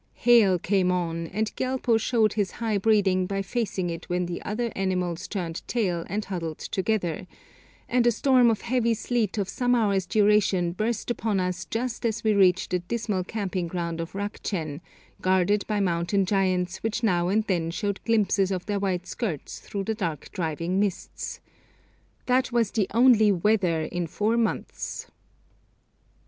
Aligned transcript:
Hail 0.15 0.57
came 0.57 0.91
on, 0.91 1.27
and 1.27 1.55
Gyalpo 1.55 1.99
showed 1.99 2.33
his 2.33 2.53
high 2.53 2.79
breeding 2.79 3.27
by 3.27 3.43
facing 3.43 3.91
it 3.91 4.09
when 4.09 4.25
the 4.25 4.41
other 4.41 4.71
animals 4.75 5.27
'turned 5.27 5.61
tail' 5.67 6.05
and 6.09 6.25
huddled 6.25 6.57
together, 6.57 7.27
and 7.87 8.07
a 8.07 8.11
storm 8.11 8.49
of 8.49 8.61
heavy 8.61 8.95
sleet 8.95 9.37
of 9.37 9.47
some 9.47 9.75
hours' 9.75 10.07
duration 10.07 10.71
burst 10.71 11.11
upon 11.11 11.39
us 11.39 11.65
just 11.65 12.03
as 12.03 12.23
we 12.23 12.33
reached 12.33 12.71
the 12.71 12.79
dismal 12.79 13.23
camping 13.23 13.67
ground 13.67 14.01
of 14.01 14.13
Rukchen, 14.13 14.81
guarded 15.21 15.65
by 15.67 15.79
mountain 15.79 16.25
giants 16.25 16.77
which 16.81 17.03
now 17.03 17.27
and 17.27 17.43
then 17.43 17.69
showed 17.69 17.99
glimpses 18.03 18.49
of 18.49 18.65
their 18.65 18.79
white 18.79 19.05
skirts 19.05 19.59
through 19.59 19.83
the 19.83 19.93
dark 19.93 20.31
driving 20.31 20.79
mists. 20.79 21.41
That 22.25 22.51
was 22.51 22.71
the 22.71 22.87
only 22.91 23.31
'weather' 23.31 23.83
in 23.83 24.07
four 24.07 24.35
months. 24.35 25.11